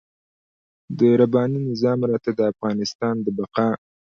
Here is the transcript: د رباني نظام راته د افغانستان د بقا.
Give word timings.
د 0.97 0.99
رباني 1.19 1.59
نظام 1.69 1.99
راته 2.09 2.31
د 2.35 2.39
افغانستان 2.53 3.15
د 3.21 3.27
بقا. 3.37 3.69